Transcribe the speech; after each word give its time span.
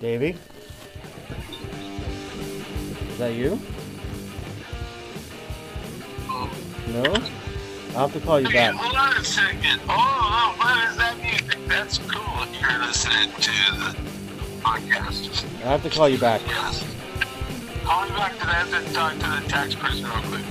Davey? 0.00 0.36
Is 3.10 3.18
that 3.18 3.34
you? 3.34 3.60
No? 6.88 7.04
I'll 7.94 8.08
have 8.08 8.12
to 8.14 8.20
call 8.20 8.40
you 8.40 8.48
Hey, 8.48 8.54
back. 8.70 8.74
hold 8.74 8.96
on 8.96 9.16
a 9.16 9.24
second. 9.24 9.80
Oh, 9.88 9.92
oh, 9.92 10.54
what 10.58 10.90
is 10.90 10.96
that 10.96 11.16
music? 11.20 11.58
That's 11.68 11.98
cool. 11.98 12.46
You're 12.60 12.78
listening 12.80 13.30
to 13.32 13.52
the 13.76 13.96
podcast. 14.62 15.44
I 15.64 15.68
have 15.68 15.82
to 15.82 15.90
call 15.90 16.08
you 16.08 16.18
back. 16.18 16.40
Yes. 16.46 16.84
Call 17.84 18.04
me 18.04 18.10
back 18.10 18.38
to 18.38 18.46
that 18.46 18.68
and 18.72 18.94
talk 18.94 19.12
to 19.14 19.18
the 19.42 19.48
tax 19.48 19.74
person 19.74 20.04
real 20.04 20.22
quick. 20.22 20.44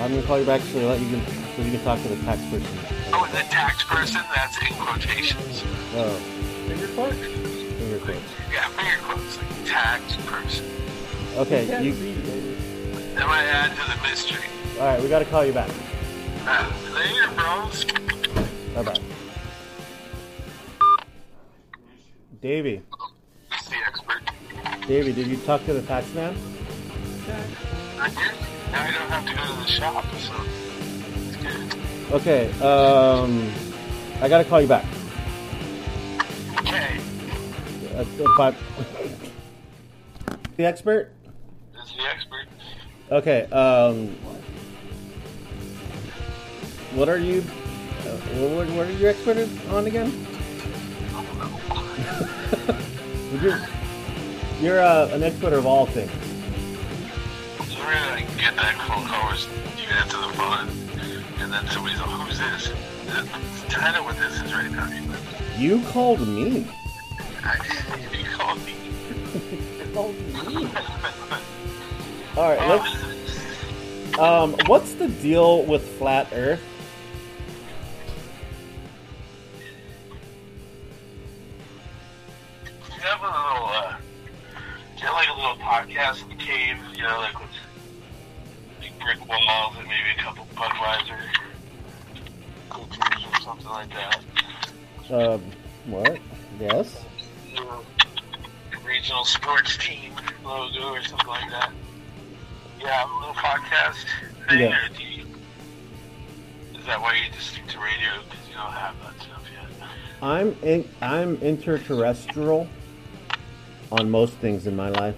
I'm 0.00 0.10
gonna 0.14 0.22
call 0.22 0.38
you 0.40 0.46
back 0.46 0.60
so 0.62 0.78
that 0.88 1.00
you 1.00 1.08
can 1.10 1.26
so 1.56 1.62
you 1.62 1.70
can 1.72 1.84
talk 1.84 2.00
to 2.02 2.08
the 2.08 2.16
tax 2.24 2.40
person. 2.50 2.78
Oh, 3.12 3.26
the 3.32 3.42
tax 3.50 3.82
person? 3.84 4.20
That's 4.34 4.58
in 4.62 4.74
quotations. 4.76 5.62
Oh, 5.94 6.14
Finger 6.68 6.88
quote? 6.88 7.14
Finger 7.98 8.20
quotes. 8.20 8.52
Yeah, 8.52 8.68
finger 8.68 8.96
quotes. 9.02 9.36
Like 9.38 9.64
tax 9.66 10.16
person. 10.26 10.64
Okay, 11.36 11.66
Can't 11.66 11.84
you. 11.84 11.94
see, 11.94 12.14
baby. 12.14 12.56
That 13.14 13.26
might 13.26 13.44
add 13.44 13.70
to 13.76 13.96
the 13.96 14.08
mystery. 14.08 14.44
All 14.78 14.86
right, 14.86 15.02
we 15.02 15.08
gotta 15.08 15.24
call 15.24 15.44
you 15.44 15.52
back. 15.52 15.70
Uh, 16.46 16.70
later, 16.94 17.28
bros. 17.34 17.84
Bye 18.74 18.82
bye. 18.82 19.00
Davey, 22.40 22.82
He's 23.52 23.68
the 23.68 23.76
expert. 23.84 24.22
Davey, 24.86 25.12
did 25.12 25.26
you 25.26 25.36
talk 25.38 25.64
to 25.66 25.74
the 25.74 25.82
tax 25.82 26.12
man? 26.14 26.36
I 27.98 28.08
did. 28.08 28.16
Now 28.70 28.82
I 28.82 28.90
don't 28.92 29.10
have 29.10 29.26
to 29.26 29.34
go 29.34 29.54
to 29.54 29.60
the 29.60 29.66
shop, 29.66 30.04
so 30.16 30.32
it's 31.26 31.36
good. 31.36 32.12
Okay, 32.12 32.50
um, 32.60 33.50
I 34.22 34.28
gotta 34.28 34.44
call 34.44 34.60
you 34.60 34.68
back. 34.68 34.84
But 38.36 38.54
the 40.56 40.64
expert. 40.64 41.12
This 41.74 41.90
is 41.90 41.96
the 41.96 42.02
expert. 42.04 42.46
Okay, 43.10 43.44
um, 43.50 44.08
what 46.94 47.08
are 47.08 47.18
you? 47.18 47.38
Uh, 48.00 48.16
what, 48.54 48.68
what 48.70 48.86
are 48.86 48.92
you 48.92 49.08
expert 49.08 49.48
on 49.70 49.86
again? 49.86 50.26
you're 53.42 53.60
you're 54.60 54.80
uh, 54.80 55.08
an 55.12 55.22
expert 55.22 55.52
of 55.52 55.66
all 55.66 55.86
things. 55.86 56.10
You 57.70 57.82
really 57.82 58.26
get 58.36 58.54
that 58.56 58.76
phone 58.86 59.06
call 59.06 59.28
you 59.88 59.94
answer 59.94 60.18
the 60.18 60.32
phone 60.34 60.68
and 61.40 61.52
then 61.52 61.66
somebody's 61.68 61.98
like, 62.00 62.10
who's 62.10 62.38
this? 62.38 62.72
That's 63.06 63.74
kind 63.74 63.96
of 63.96 64.04
what 64.04 64.16
this 64.18 64.40
is 64.42 64.52
right 64.52 64.70
now. 64.70 64.88
You 65.56 65.82
called 65.86 66.26
me. 66.26 66.66
Called 68.34 68.60
me. 68.66 68.74
All 72.36 72.48
right, 72.48 72.68
let's. 72.68 74.18
Um, 74.18 74.54
what's 74.66 74.92
the 74.94 75.08
deal 75.08 75.64
with 75.64 75.82
flat 75.98 76.28
Earth? 76.32 76.60
You 82.94 83.00
have 83.00 83.20
a 83.20 83.26
little, 83.26 83.68
uh, 83.68 83.96
you 84.96 85.06
have 85.06 85.14
like 85.14 85.28
a 85.28 85.34
little 85.34 85.56
podcast 85.56 86.38
cave, 86.38 86.76
you 86.94 87.02
know, 87.02 87.18
like 87.18 87.38
with 87.40 87.50
big 88.80 88.98
brick 88.98 89.20
walls 89.28 89.76
and 89.78 89.86
maybe 89.86 90.10
a 90.16 90.20
couple 90.20 90.46
Budweiser 90.54 91.20
cookies 92.68 93.24
or 93.32 93.40
something 93.40 93.68
like 93.68 93.90
that. 93.90 94.20
Um, 95.10 95.42
what? 95.86 96.18
Yes. 96.60 97.04
Regional 98.84 99.24
sports 99.24 99.76
team 99.76 100.12
logo 100.44 100.88
or 100.94 101.02
something 101.02 101.26
like 101.28 101.50
that. 101.50 101.70
Yeah, 102.80 103.04
a 103.04 103.08
little 103.18 103.34
podcast 103.34 104.04
thing, 104.48 104.60
Yeah. 104.60 104.86
or 104.86 104.88
do 104.96 105.02
you, 105.02 105.24
is 106.78 106.86
that 106.86 107.00
why 107.00 107.14
you 107.16 107.30
just 107.34 107.48
stick 107.50 107.66
to 107.68 107.78
radio 107.78 108.22
because 108.30 108.48
you 108.48 108.54
don't 108.54 108.72
have 108.72 108.94
that 109.02 109.20
stuff 109.20 109.42
yet? 109.52 109.88
I'm 110.22 110.56
in, 110.62 110.88
I'm 111.02 111.36
interterrestrial 111.38 112.66
on 113.92 114.10
most 114.10 114.34
things 114.34 114.66
in 114.66 114.74
my 114.76 114.88
life. 114.90 115.16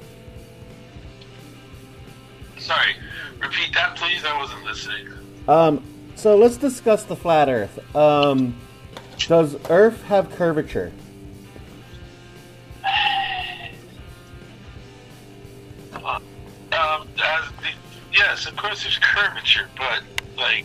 Sorry, 2.58 2.94
repeat 3.40 3.72
that 3.74 3.96
please. 3.96 4.24
I 4.24 4.36
wasn't 4.38 4.64
listening. 4.64 5.08
Um, 5.48 5.82
so 6.16 6.36
let's 6.36 6.56
discuss 6.56 7.04
the 7.04 7.16
flat 7.16 7.48
Earth. 7.48 7.78
Um, 7.96 8.56
does 9.28 9.56
Earth 9.70 10.02
have 10.04 10.30
curvature? 10.34 10.92
Course 18.60 18.82
there's 18.82 18.98
curvature, 18.98 19.68
but 19.76 20.02
like 20.36 20.64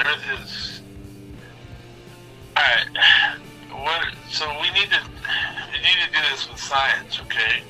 Earth 0.00 0.24
is. 0.40 0.80
Alright, 2.56 2.86
what? 3.72 4.06
So 4.30 4.46
we 4.60 4.70
need 4.70 4.88
to 4.90 5.00
we 5.72 5.78
need 5.78 5.98
to 6.06 6.12
do 6.12 6.20
this 6.30 6.48
with 6.48 6.58
science, 6.60 7.20
okay? 7.22 7.62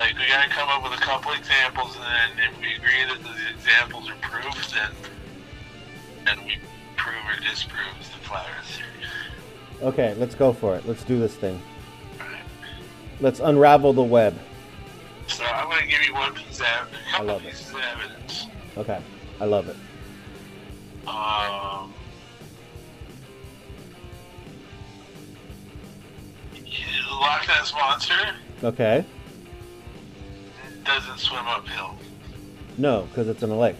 Like 0.00 0.16
we 0.18 0.26
gotta 0.28 0.48
come 0.48 0.68
up 0.68 0.82
with 0.82 0.98
a 0.98 1.02
couple 1.02 1.32
examples, 1.32 1.96
and 1.96 2.04
then 2.38 2.50
if 2.50 2.60
we 2.60 2.74
agree 2.74 3.04
that 3.08 3.22
the 3.22 3.54
examples 3.54 4.08
are 4.08 4.14
proof, 4.22 4.70
then 4.72 4.90
then 6.24 6.44
we 6.46 6.56
prove 6.96 7.16
or 7.28 7.40
disprove 7.44 7.98
the 7.98 8.26
flat 8.28 8.46
Earth 8.58 8.66
theory. 8.70 9.88
Okay, 9.88 10.14
let's 10.14 10.34
go 10.34 10.52
for 10.52 10.76
it. 10.76 10.86
Let's 10.88 11.04
do 11.04 11.18
this 11.20 11.34
thing. 11.34 11.60
Alright. 12.20 12.42
Let's 13.20 13.40
unravel 13.40 13.92
the 13.92 14.02
web. 14.02 14.38
So 15.26 15.44
I'm 15.44 15.68
gonna 15.68 15.86
give 15.86 16.02
you 16.02 16.14
one 16.14 16.32
piece 16.32 16.60
of 16.60 16.66
ev- 16.66 16.88
a 16.92 17.10
couple 17.10 17.26
love 17.26 17.44
it. 17.44 17.52
of 17.60 17.74
evidence. 17.76 18.27
Okay, 18.78 19.00
I 19.40 19.44
love 19.44 19.68
it. 19.68 19.76
Um, 21.08 21.92
the 26.54 27.14
Loch 27.14 27.48
Ness 27.48 27.72
monster 27.72 28.34
Okay. 28.62 29.04
It 30.66 30.84
doesn't 30.84 31.18
swim 31.18 31.46
uphill. 31.46 31.96
No, 32.76 33.02
because 33.08 33.28
it's 33.28 33.42
in 33.42 33.50
a 33.50 33.58
lake. 33.58 33.76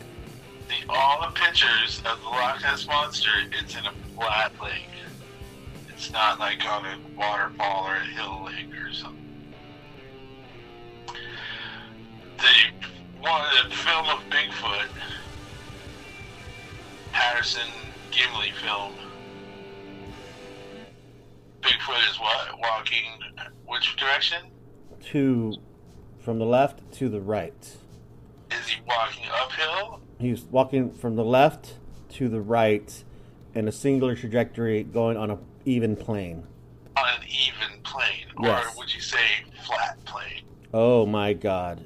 The 0.68 0.92
all 0.92 1.20
the 1.20 1.32
pictures 1.32 1.98
of 2.04 2.20
the 2.20 2.28
Loch 2.28 2.60
Ness 2.62 2.86
monster, 2.86 3.30
it's 3.60 3.76
in 3.76 3.84
a 3.86 3.92
flat 4.16 4.52
lake. 4.62 4.88
It's 5.88 6.10
not 6.10 6.38
like 6.40 6.64
on 6.64 6.86
a 6.86 6.98
waterfall 7.16 7.86
or 7.86 7.96
a 7.96 8.04
hill 8.04 8.44
lake 8.46 8.72
or 8.74 8.92
something. 8.92 9.24
The 12.38 12.88
one 13.20 13.42
the 13.68 13.74
film 13.74 14.06
of 14.06 14.20
Bigfoot, 14.30 14.86
Patterson 17.12 17.68
Gimlin 18.10 18.52
film. 18.54 18.92
Bigfoot 21.62 22.10
is 22.10 22.18
what 22.20 22.58
walking 22.60 23.04
which 23.66 23.96
direction? 23.96 24.38
To, 25.06 25.54
from 26.20 26.38
the 26.38 26.44
left 26.46 26.80
to 26.94 27.08
the 27.08 27.20
right. 27.20 27.76
Is 28.50 28.68
he 28.68 28.80
walking 28.86 29.24
uphill? 29.42 30.00
He's 30.18 30.42
walking 30.44 30.92
from 30.92 31.16
the 31.16 31.24
left 31.24 31.74
to 32.10 32.28
the 32.28 32.40
right 32.40 33.04
in 33.54 33.68
a 33.68 33.72
singular 33.72 34.14
trajectory 34.14 34.84
going 34.84 35.16
on 35.16 35.30
an 35.30 35.38
even 35.64 35.96
plane. 35.96 36.46
On 36.96 37.04
an 37.08 37.26
even 37.28 37.80
plane, 37.82 38.26
Yes. 38.42 38.66
or 38.74 38.78
would 38.78 38.94
you 38.94 39.00
say 39.00 39.18
flat 39.66 40.02
plane? 40.04 40.42
Oh 40.72 41.06
my 41.06 41.32
god. 41.32 41.84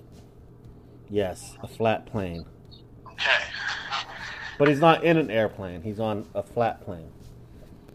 Yes, 1.12 1.58
a 1.62 1.68
flat 1.68 2.06
plane. 2.06 2.46
Okay. 3.06 3.44
But 4.58 4.68
he's 4.68 4.80
not 4.80 5.04
in 5.04 5.18
an 5.18 5.30
airplane. 5.30 5.82
He's 5.82 6.00
on 6.00 6.26
a 6.34 6.42
flat 6.42 6.80
plane. 6.80 7.10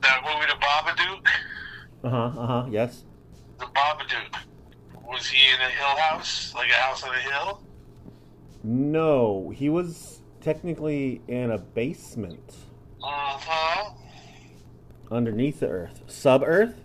That 0.03 0.21
movie, 0.23 0.45
The 0.45 0.59
Babadook. 0.63 1.27
Uh 2.03 2.09
huh. 2.09 2.39
Uh 2.39 2.45
huh. 2.45 2.65
Yes. 2.69 3.05
The 3.59 3.65
Babadook. 3.65 4.35
Was 5.09 5.25
he 5.25 5.39
in 5.51 5.59
a 5.61 5.69
hill 5.69 5.97
house, 5.97 6.53
like 6.53 6.69
a 6.69 6.73
house 6.73 7.01
on 7.03 7.15
a 7.15 7.19
hill? 7.19 7.63
No, 8.63 9.49
he 9.49 9.69
was 9.69 10.21
technically 10.39 11.19
in 11.27 11.49
a 11.49 11.57
basement 11.57 12.55
Uh 13.03 13.39
huh. 13.39 13.93
underneath 15.11 15.61
the 15.61 15.69
Earth, 15.69 16.03
sub 16.05 16.43
Earth. 16.45 16.75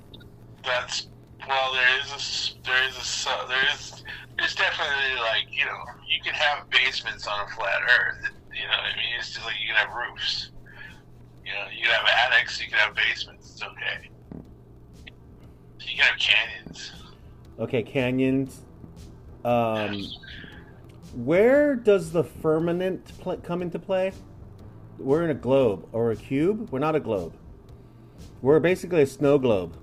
That's 0.64 1.08
well. 1.46 1.74
There 1.74 1.98
is 2.00 2.10
a 2.10 2.64
there 2.64 2.88
is 2.88 3.26
a 3.26 3.48
there 3.48 3.64
is 3.74 4.02
there's 4.42 4.56
definitely 4.56 5.20
like 5.20 5.46
you 5.52 5.64
know 5.64 5.78
you 6.08 6.20
can 6.20 6.34
have 6.34 6.68
basements 6.68 7.28
on 7.28 7.46
a 7.46 7.48
flat 7.50 7.80
Earth. 7.82 8.28
You 8.52 8.62
know 8.62 8.68
what 8.68 8.92
I 8.92 8.96
mean? 8.96 9.14
It's 9.18 9.32
just 9.34 9.46
like 9.46 9.54
you 9.60 9.68
can 9.68 9.76
have 9.76 9.94
roofs. 9.94 10.50
You 11.46 11.52
know, 11.52 11.66
you 11.70 11.84
can 11.84 11.92
have 11.92 12.32
attics. 12.32 12.60
You 12.60 12.68
can 12.68 12.78
have 12.78 12.94
basements. 12.94 13.52
It's 13.52 13.62
okay. 13.62 14.10
You 15.80 15.96
can 15.96 16.04
have 16.06 16.18
canyons. 16.18 16.92
Okay, 17.60 17.82
canyons. 17.84 18.62
Um, 19.44 20.06
where 21.14 21.76
does 21.76 22.10
the 22.10 22.24
firmament 22.24 23.12
pl- 23.20 23.38
come 23.38 23.62
into 23.62 23.78
play? 23.78 24.12
We're 24.98 25.22
in 25.22 25.30
a 25.30 25.34
globe 25.34 25.88
or 25.92 26.10
a 26.10 26.16
cube. 26.16 26.68
We're 26.72 26.80
not 26.80 26.96
a 26.96 27.00
globe. 27.00 27.34
We're 28.40 28.60
basically 28.60 29.02
a 29.02 29.06
snow 29.06 29.38
globe. 29.38 29.76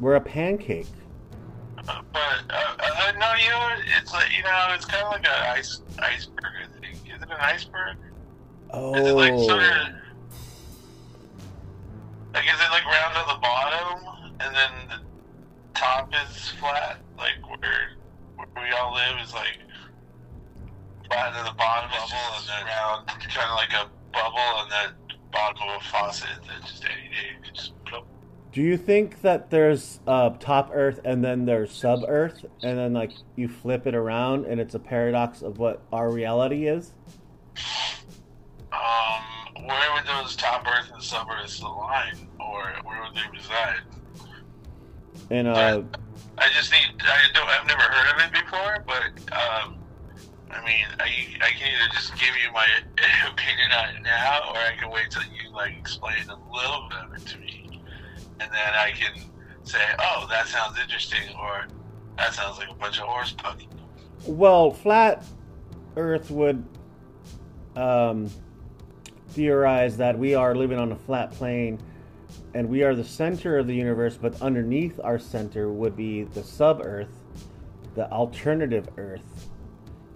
We're 0.00 0.16
a 0.16 0.20
pancake. 0.20 0.86
But 1.76 2.04
uh, 2.50 2.76
uh, 2.78 3.12
no, 3.18 3.34
you 3.34 3.50
know, 3.50 3.68
it's 3.98 4.12
like 4.12 4.28
you 4.36 4.42
know, 4.42 4.68
it's 4.70 4.84
kind 4.84 5.04
of 5.04 5.12
like 5.12 5.26
an 5.26 5.56
ice 5.58 5.82
iceberg. 5.98 6.44
I 6.44 6.80
think. 6.80 6.96
Is 7.06 7.22
it 7.22 7.28
an 7.28 7.36
iceberg? 7.38 7.96
Oh. 8.70 8.94
Is 8.94 9.06
it 9.06 9.12
like 9.12 9.38
sort 9.38 9.62
of 9.62 9.94
like 12.32 12.44
is 12.44 12.60
it 12.60 12.70
like 12.70 12.84
round 12.86 13.16
at 13.16 13.26
the 13.28 13.40
bottom 13.40 14.00
and 14.40 14.54
then 14.54 14.70
the 14.88 15.78
top 15.78 16.10
is 16.26 16.50
flat? 16.58 16.98
Like 17.16 17.38
where 17.48 17.90
where 18.36 18.64
we 18.64 18.70
all 18.72 18.94
live 18.94 19.20
is 19.22 19.32
like 19.32 19.58
flat 21.06 21.34
at 21.34 21.44
the 21.44 21.56
bottom 21.56 21.90
is 21.90 22.10
just 22.10 22.50
and 22.50 22.66
then 22.66 22.66
round, 22.66 23.06
kind 23.06 23.50
of 23.50 23.56
like 23.56 23.72
a 23.72 23.90
bubble, 24.12 24.62
and 24.62 24.70
then 24.70 25.18
bottom 25.32 25.68
of 25.68 25.82
a 25.82 25.84
faucet 25.84 26.42
that 26.46 26.66
just 26.66 26.84
any 26.84 27.08
day 27.08 27.36
you 27.36 27.44
can 27.44 27.54
just 27.54 27.84
plop. 27.84 28.06
Do 28.54 28.62
you 28.62 28.76
think 28.76 29.20
that 29.22 29.50
there's 29.50 29.98
uh, 30.06 30.30
top 30.38 30.70
Earth 30.72 31.00
and 31.04 31.24
then 31.24 31.44
there's 31.44 31.72
sub 31.72 32.04
Earth, 32.06 32.44
and 32.62 32.78
then 32.78 32.92
like 32.92 33.10
you 33.34 33.48
flip 33.48 33.84
it 33.84 33.96
around 33.96 34.46
and 34.46 34.60
it's 34.60 34.76
a 34.76 34.78
paradox 34.78 35.42
of 35.42 35.58
what 35.58 35.82
our 35.92 36.08
reality 36.08 36.68
is? 36.68 36.92
Um, 38.72 39.64
where 39.66 39.92
would 39.94 40.06
those 40.06 40.36
top 40.36 40.64
Earth 40.68 40.88
and 40.92 41.02
sub 41.02 41.26
Earths 41.28 41.60
align, 41.62 42.28
or 42.38 42.72
where 42.84 43.02
would 43.02 43.16
they 43.16 43.28
reside? 43.36 43.80
And 45.30 45.48
uh, 45.48 45.82
I 46.38 46.48
just 46.50 46.70
need. 46.70 47.02
I 47.02 47.22
don't. 47.34 47.48
I've 47.48 47.66
never 47.66 47.82
heard 47.82 48.14
of 48.14 48.24
it 48.24 48.40
before, 48.40 48.84
but 48.86 49.34
um, 49.34 49.78
I 50.52 50.64
mean, 50.64 50.86
I, 51.00 51.10
I 51.44 51.50
can 51.50 51.72
either 51.72 51.92
just 51.92 52.12
give 52.14 52.30
you 52.44 52.52
my 52.52 52.68
opinion 53.28 53.72
on 53.72 53.96
it 53.96 54.02
now, 54.04 54.42
or 54.50 54.58
I 54.58 54.76
can 54.78 54.90
wait 54.90 55.10
till 55.10 55.22
you 55.24 55.52
like 55.52 55.76
explain 55.76 56.28
a 56.28 56.54
little 56.54 56.88
bit 56.88 56.98
of 56.98 57.14
it 57.14 57.26
to 57.30 57.38
me, 57.38 57.53
and 58.40 58.50
then 58.50 58.74
I 58.74 58.92
can 58.92 59.22
say, 59.64 59.82
"Oh, 59.98 60.26
that 60.30 60.46
sounds 60.46 60.78
interesting," 60.78 61.34
or 61.38 61.66
"That 62.16 62.34
sounds 62.34 62.58
like 62.58 62.70
a 62.70 62.74
bunch 62.74 62.98
of 62.98 63.06
horse 63.06 63.32
pucky." 63.32 63.68
well, 64.26 64.70
flat 64.70 65.24
Earth 65.96 66.30
would 66.30 66.64
um, 67.76 68.30
theorize 69.28 69.96
that 69.98 70.18
we 70.18 70.34
are 70.34 70.54
living 70.54 70.78
on 70.78 70.92
a 70.92 70.96
flat 70.96 71.32
plane, 71.32 71.78
and 72.54 72.68
we 72.68 72.82
are 72.82 72.94
the 72.94 73.04
center 73.04 73.58
of 73.58 73.66
the 73.66 73.74
universe. 73.74 74.16
But 74.16 74.40
underneath 74.40 74.98
our 75.02 75.18
center 75.18 75.70
would 75.72 75.96
be 75.96 76.24
the 76.24 76.42
sub 76.42 76.80
Earth, 76.84 77.22
the 77.94 78.10
alternative 78.10 78.88
Earth, 78.96 79.48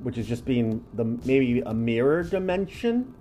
which 0.03 0.19
is 0.19 0.27
just 0.27 0.45
being 0.45 0.85
the 0.95 1.05
maybe 1.05 1.61
a 1.65 1.75
mirror 1.75 2.23
dimension 2.23 3.15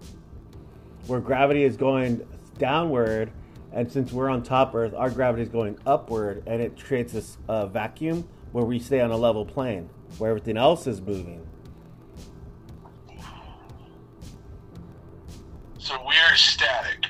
where 1.07 1.19
gravity 1.19 1.63
is 1.63 1.77
going 1.77 2.25
downward 2.57 3.31
and 3.73 3.91
since 3.91 4.11
we're 4.11 4.29
on 4.29 4.41
top 4.43 4.73
earth 4.75 4.93
our 4.93 5.09
gravity 5.09 5.43
is 5.43 5.49
going 5.49 5.77
upward 5.85 6.43
and 6.47 6.61
it 6.61 6.81
creates 6.81 7.13
this 7.13 7.37
uh, 7.47 7.65
vacuum 7.65 8.27
where 8.51 8.65
we 8.65 8.79
stay 8.79 9.01
on 9.01 9.11
a 9.11 9.17
level 9.17 9.45
plane 9.45 9.89
where 10.17 10.29
everything 10.29 10.57
else 10.57 10.87
is 10.87 11.01
moving 11.01 11.45
So 15.79 15.95
we're 16.05 16.35
static. 16.35 17.05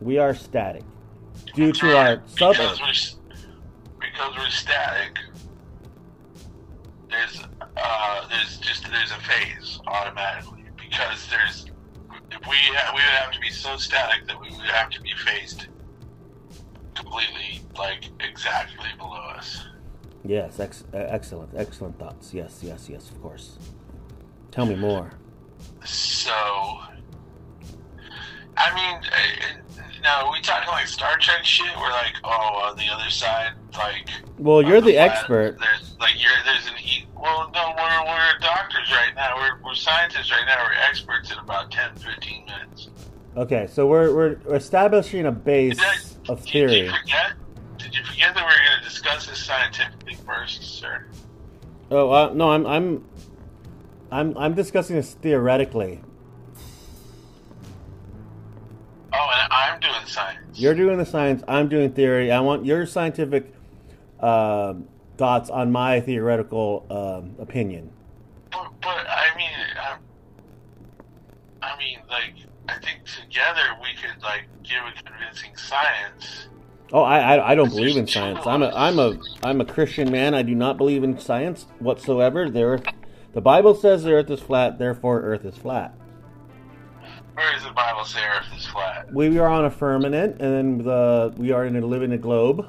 we 0.00 0.16
are 0.18 0.34
static 0.34 0.84
due 1.54 1.72
to 1.72 1.96
our 1.96 2.22
sub 2.26 2.52
because 2.52 2.80
we're 2.80 3.28
because 4.00 4.36
we're 4.36 4.50
static. 4.50 5.18
There's 7.10 7.42
uh 7.76 8.28
there's 8.28 8.58
just 8.58 8.88
there's 8.88 9.10
a 9.10 9.18
phase 9.20 9.80
automatically 9.88 10.64
because 10.76 11.28
there's 11.28 11.66
we 12.48 12.56
ha- 12.74 12.92
we 12.94 13.00
would 13.00 13.18
have 13.22 13.32
to 13.32 13.40
be 13.40 13.50
so 13.50 13.76
static 13.76 14.26
that 14.26 14.40
we 14.40 14.50
would 14.50 14.66
have 14.66 14.90
to 14.90 15.00
be 15.00 15.12
phased 15.24 15.66
completely 16.94 17.62
like 17.76 18.04
exactly 18.20 18.86
below 18.98 19.20
us. 19.36 19.64
yes 20.24 20.60
ex- 20.60 20.84
uh, 20.94 20.98
excellent 20.98 21.50
excellent 21.56 21.98
thoughts. 21.98 22.32
Yes 22.34 22.60
yes 22.62 22.88
yes 22.88 23.10
of 23.10 23.20
course. 23.22 23.58
Tell 24.50 24.66
me 24.66 24.74
more. 24.76 25.10
So, 25.84 26.30
I 28.56 28.74
mean, 28.74 29.00
uh, 29.02 29.82
no, 30.02 30.30
we 30.32 30.40
talking 30.40 30.68
like 30.68 30.86
Star 30.86 31.16
Trek 31.18 31.44
shit. 31.44 31.66
We're 31.76 31.90
like, 31.90 32.14
oh, 32.24 32.28
on 32.70 32.76
the 32.76 32.88
other 32.90 33.08
side, 33.10 33.52
like. 33.74 34.08
well 34.38 34.60
you're 34.62 34.80
the 34.80 34.92
planet, 34.94 35.12
expert 35.12 35.58
There's 35.58 35.96
like 36.00 36.14
you're 36.22 36.30
there's 36.44 36.66
an 36.66 36.74
e- 36.82 37.06
well, 37.16 37.50
no, 37.54 37.72
we're 37.76 38.04
we're 38.06 38.38
doctors 38.40 38.90
right 38.90 39.12
now. 39.14 39.36
We're 39.36 39.62
we're 39.64 39.74
scientists 39.74 40.30
right 40.30 40.44
now. 40.46 40.64
We're 40.64 40.74
experts 40.88 41.30
in 41.32 41.38
about 41.38 41.70
10, 41.70 41.94
15 41.96 42.44
minutes. 42.46 42.88
okay 43.36 43.66
so 43.70 43.86
we're, 43.86 44.12
we're 44.14 44.54
establishing 44.56 45.26
a 45.26 45.32
base 45.32 45.78
that- 45.78 46.30
of 46.30 46.42
Did 46.44 46.50
theory 46.52 46.80
you 46.86 46.90
forget? 46.90 47.32
Did 47.78 47.94
you 47.96 48.04
forget 48.04 48.34
that 48.34 48.44
we 48.46 48.52
are 48.52 48.68
going 48.68 48.78
to 48.82 48.84
discuss 48.88 49.26
this 49.26 49.42
scientifically 49.44 50.14
first, 50.26 50.62
sir? 50.78 51.04
oh 51.90 52.10
uh, 52.10 52.32
no 52.34 52.50
i'm 52.50 52.66
i'm 52.66 53.04
i'm 54.10 54.36
i'm 54.38 54.54
discussing 54.54 54.96
this 54.96 55.14
theoretically 55.14 56.00
I'm 59.50 59.80
doing 59.80 60.06
science. 60.06 60.58
You're 60.58 60.74
doing 60.74 60.98
the 60.98 61.06
science. 61.06 61.42
I'm 61.48 61.68
doing 61.68 61.92
theory. 61.92 62.30
I 62.30 62.40
want 62.40 62.64
your 62.64 62.86
scientific 62.86 63.52
um 64.20 64.86
thoughts 65.16 65.50
on 65.50 65.70
my 65.70 66.00
theoretical 66.00 66.86
um, 66.90 67.36
opinion. 67.40 67.90
But, 68.50 68.72
but 68.80 69.06
I 69.08 69.28
mean, 69.36 69.50
I, 69.80 69.96
I 71.62 71.78
mean, 71.78 71.98
like, 72.08 72.34
I 72.68 72.74
think 72.84 73.04
together 73.04 73.60
we 73.80 73.88
could 74.00 74.22
like 74.22 74.44
give 74.62 74.78
a 74.78 75.02
convincing 75.02 75.56
science. 75.56 76.48
Oh, 76.92 77.02
I, 77.02 77.36
I, 77.36 77.52
I 77.52 77.54
don't 77.54 77.68
believe 77.68 77.96
in 77.96 78.06
science. 78.06 78.40
I'm 78.46 78.62
a 78.62 78.68
I'm 78.74 78.98
a 78.98 79.18
I'm 79.42 79.60
a 79.60 79.64
Christian 79.64 80.10
man. 80.10 80.34
I 80.34 80.42
do 80.42 80.54
not 80.54 80.76
believe 80.76 81.02
in 81.02 81.18
science 81.18 81.66
whatsoever. 81.78 82.50
There, 82.50 82.80
the 83.32 83.40
Bible 83.40 83.74
says 83.74 84.02
the 84.02 84.12
Earth 84.12 84.30
is 84.30 84.40
flat. 84.40 84.78
Therefore, 84.78 85.22
Earth 85.22 85.44
is 85.44 85.56
flat. 85.56 85.94
Where 87.34 87.52
does 87.52 87.64
the 87.64 87.70
Bible 87.70 88.04
say 88.04 88.20
Earth 88.20 88.46
is 88.54 88.66
flat? 88.66 89.12
We 89.12 89.38
are 89.38 89.48
on 89.48 89.64
a 89.64 89.70
firmament, 89.70 90.40
and 90.40 90.52
then 90.52 90.78
the 90.78 91.32
we 91.36 91.52
are 91.52 91.64
in 91.64 91.76
a 91.76 91.80
living 91.80 92.12
a 92.12 92.18
globe. 92.18 92.66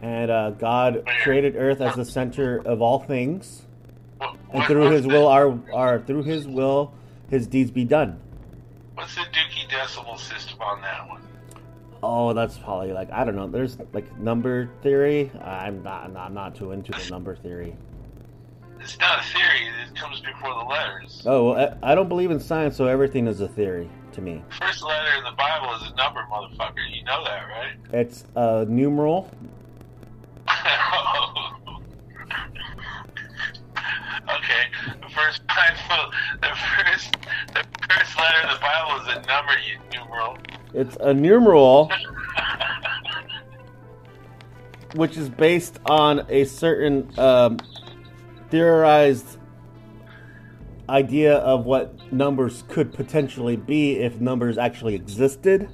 And 0.00 0.30
uh, 0.30 0.50
God 0.52 1.04
created 1.22 1.56
Earth 1.56 1.80
as 1.80 1.96
the 1.96 2.04
center 2.04 2.62
of 2.64 2.80
all 2.80 3.00
things, 3.00 3.62
What, 4.18 4.36
and 4.52 4.64
through 4.64 4.90
His 4.90 5.06
will, 5.06 5.26
our 5.26 5.58
our 5.74 6.00
through 6.00 6.22
His 6.22 6.46
will, 6.46 6.94
His 7.28 7.46
deeds 7.46 7.70
be 7.70 7.84
done. 7.84 8.18
What's 8.94 9.14
the 9.14 9.22
Dookie 9.22 9.68
decimal 9.68 10.16
system 10.16 10.60
on 10.60 10.80
that 10.82 11.08
one? 11.08 11.22
Oh, 12.02 12.32
that's 12.32 12.56
probably 12.56 12.92
like 12.92 13.10
I 13.12 13.24
don't 13.24 13.36
know. 13.36 13.48
There's 13.48 13.76
like 13.92 14.16
number 14.18 14.70
theory. 14.82 15.30
I'm 15.42 15.82
not. 15.82 16.16
I'm 16.16 16.34
not 16.34 16.54
too 16.54 16.72
into 16.72 16.92
the 16.92 17.10
number 17.10 17.36
theory. 17.36 17.76
It's 18.88 18.98
not 18.98 19.20
a 19.20 19.22
theory. 19.22 19.68
It 19.86 19.94
comes 19.96 20.20
before 20.20 20.48
the 20.48 20.64
letters. 20.64 21.22
Oh, 21.26 21.52
well, 21.52 21.76
I 21.82 21.94
don't 21.94 22.08
believe 22.08 22.30
in 22.30 22.40
science, 22.40 22.74
so 22.74 22.86
everything 22.86 23.26
is 23.26 23.42
a 23.42 23.48
theory 23.48 23.90
to 24.12 24.22
me. 24.22 24.42
First 24.58 24.82
letter 24.82 25.14
in 25.18 25.24
the 25.24 25.32
Bible 25.32 25.74
is 25.74 25.82
a 25.92 25.94
number, 25.94 26.24
motherfucker. 26.32 26.90
You 26.90 27.04
know 27.04 27.22
that, 27.22 27.48
right? 27.50 27.74
It's 27.92 28.24
a 28.34 28.64
numeral. 28.64 29.30
okay. 30.48 30.56
The 35.02 35.10
first 35.14 35.46
Bible, 35.48 36.10
the 36.40 36.56
first, 36.56 37.12
the 37.52 37.62
first 37.90 38.18
letter 38.18 38.48
of 38.48 38.54
the 38.54 38.60
Bible 38.62 39.02
is 39.02 39.08
a 39.18 39.20
number, 39.26 39.52
you 39.68 39.76
numeral. 39.92 40.38
It's 40.72 40.96
a 41.00 41.12
numeral, 41.12 41.92
which 44.94 45.18
is 45.18 45.28
based 45.28 45.78
on 45.84 46.24
a 46.30 46.46
certain 46.46 47.12
um, 47.18 47.58
theorized 48.50 49.38
idea 50.88 51.36
of 51.36 51.66
what 51.66 52.12
numbers 52.12 52.64
could 52.68 52.92
potentially 52.92 53.56
be 53.56 53.98
if 53.98 54.20
numbers 54.20 54.56
actually 54.56 54.94
existed. 54.94 55.68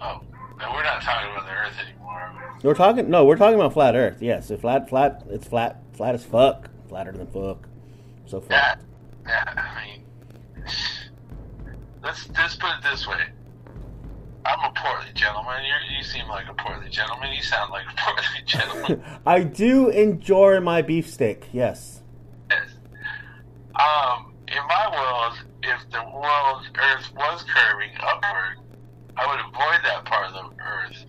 Oh, 0.00 0.22
no, 0.58 0.72
we're 0.72 0.82
not 0.82 1.02
talking 1.02 1.30
about 1.30 1.46
the 1.46 1.52
Earth 1.52 1.74
anymore. 1.86 2.32
we? 2.62 2.68
We're 2.68 2.74
talking 2.74 3.10
no, 3.10 3.24
we're 3.24 3.36
talking 3.36 3.56
about 3.56 3.74
flat 3.74 3.94
Earth. 3.94 4.18
Yes, 4.20 4.50
it's 4.50 4.62
flat, 4.62 4.88
flat. 4.88 5.24
It's 5.28 5.46
flat, 5.46 5.82
flat 5.92 6.14
as 6.14 6.24
fuck, 6.24 6.70
flatter 6.88 7.12
than 7.12 7.26
fuck. 7.26 7.68
So 8.26 8.40
flat. 8.40 8.80
Yeah, 9.26 9.44
yeah. 9.44 9.62
I 9.62 9.84
mean, 9.84 10.04
let's 12.02 12.28
let's 12.30 12.56
put 12.56 12.70
it 12.70 12.82
this 12.90 13.06
way. 13.06 13.26
I'm 14.46 14.70
a 14.70 14.72
portly 14.74 15.12
gentleman. 15.14 15.56
you 15.64 15.96
you 15.96 16.04
seem 16.04 16.28
like 16.28 16.48
a 16.48 16.54
portly 16.54 16.88
gentleman. 16.88 17.32
You 17.32 17.42
sound 17.42 17.70
like 17.70 17.84
a 17.90 17.96
portly 17.96 18.42
gentleman. 18.44 19.02
I 19.26 19.42
do 19.42 19.88
enjoy 19.88 20.60
my 20.60 20.82
beefsteak. 20.82 21.44
Yes. 21.52 22.02
Yes. 22.50 22.68
Um, 23.74 24.32
in 24.48 24.62
my 24.68 24.88
world, 24.92 25.38
if 25.62 25.80
the 25.90 26.02
world 26.04 26.62
Earth 26.78 27.12
was 27.16 27.44
curving 27.52 27.90
upward, 28.00 28.58
I 29.16 29.26
would 29.26 29.40
avoid 29.40 29.84
that 29.84 30.04
part 30.04 30.32
of 30.32 30.34
the 30.34 30.62
Earth 30.62 31.04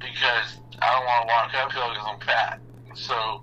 because 0.00 0.58
I 0.82 0.92
don't 0.92 1.04
want 1.06 1.28
to 1.28 1.34
walk 1.34 1.66
uphill 1.66 1.90
because 1.90 2.06
I'm 2.08 2.20
fat. 2.20 2.60
So, 2.94 3.42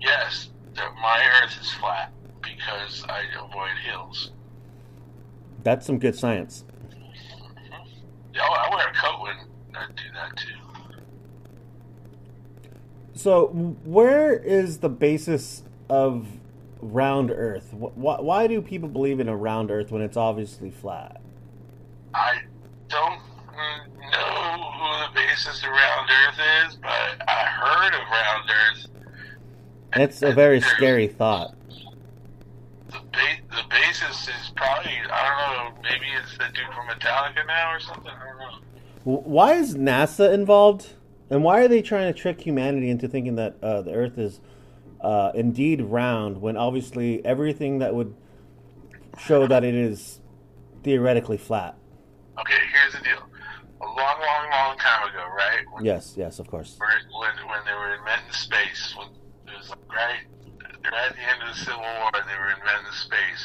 yes, 0.00 0.50
the, 0.74 0.82
my 1.02 1.42
Earth 1.42 1.58
is 1.60 1.70
flat 1.72 2.12
because 2.42 3.04
I 3.08 3.22
avoid 3.38 3.76
hills. 3.84 4.30
That's 5.62 5.84
some 5.86 5.98
good 5.98 6.16
science. 6.16 6.64
Yeah, 8.34 8.42
I 8.42 8.74
wear 8.74 8.88
a 8.88 8.92
coat 8.94 9.20
when 9.22 9.36
I 9.74 9.86
do 9.88 10.02
that 10.14 10.36
too. 10.36 10.60
So, 13.14 13.48
where 13.84 14.32
is 14.32 14.78
the 14.78 14.88
basis 14.88 15.62
of 15.88 16.26
round 16.80 17.30
Earth? 17.30 17.72
Why, 17.72 18.20
why 18.20 18.46
do 18.46 18.62
people 18.62 18.88
believe 18.88 19.20
in 19.20 19.28
a 19.28 19.36
round 19.36 19.70
Earth 19.70 19.90
when 19.90 20.00
it's 20.02 20.16
obviously 20.16 20.70
flat? 20.70 21.20
I 22.14 22.38
don't 22.88 23.20
know 24.10 24.70
who 24.72 25.06
the 25.06 25.12
basis 25.14 25.62
of 25.62 25.70
round 25.70 26.10
Earth 26.10 26.40
is, 26.66 26.76
but 26.76 27.28
I 27.28 27.44
heard 27.44 27.94
of 27.94 28.00
round 28.08 28.50
Earth. 28.50 28.86
It's 29.96 30.22
a 30.22 30.32
very 30.32 30.60
scary 30.60 31.08
thought. 31.08 31.54
The, 33.50 33.56
ba- 33.56 33.62
the 33.62 33.68
basis 33.70 34.28
is 34.28 34.52
probably, 34.56 34.92
I 35.10 35.70
don't 35.72 35.74
know, 35.74 35.82
maybe 35.82 36.06
it's 36.22 36.32
the 36.38 36.44
dude 36.54 36.66
from 36.74 36.86
Metallica 36.88 37.46
now 37.46 37.72
or 37.74 37.80
something. 37.80 38.10
I 38.12 38.24
don't 38.26 38.38
know. 38.38 38.58
Why 39.04 39.54
is 39.54 39.74
NASA 39.76 40.32
involved? 40.32 40.90
And 41.30 41.44
why 41.44 41.60
are 41.60 41.68
they 41.68 41.80
trying 41.82 42.12
to 42.12 42.18
trick 42.18 42.40
humanity 42.40 42.90
into 42.90 43.08
thinking 43.08 43.36
that 43.36 43.56
uh, 43.62 43.82
the 43.82 43.92
Earth 43.92 44.18
is 44.18 44.40
uh, 45.00 45.30
indeed 45.34 45.80
round 45.80 46.40
when 46.40 46.56
obviously 46.56 47.24
everything 47.24 47.78
that 47.78 47.94
would 47.94 48.14
show 49.18 49.46
that 49.46 49.64
it 49.64 49.74
is 49.74 50.20
theoretically 50.82 51.36
flat? 51.36 51.76
Okay, 52.38 52.54
here's 52.72 52.94
the 52.94 53.00
deal. 53.00 53.18
A 53.80 53.84
long, 53.84 53.96
long, 53.96 54.50
long 54.50 54.78
time 54.78 55.08
ago, 55.08 55.24
right? 55.36 55.60
When, 55.72 55.84
Yes, 55.84 56.14
yes, 56.16 56.38
of 56.38 56.48
course. 56.48 56.76
when, 56.78 57.48
when 57.48 57.60
they 57.64 57.72
were 57.72 57.94
inventing 57.96 58.32
space, 58.32 58.94
when 58.96 59.06
it 59.06 59.56
was 59.58 59.70
like 59.70 59.78
right, 59.88 60.20
right 60.84 61.10
at 61.10 61.14
the 61.14 61.24
end 61.24 61.42
of 61.42 61.48
the 61.52 61.60
Civil 61.60 61.80
War, 61.80 62.10
they 62.14 62.38
were 62.38 62.52
inventing 62.54 62.92
space, 62.92 63.44